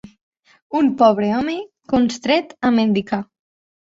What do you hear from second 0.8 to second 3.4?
pobre home constret a mendicar.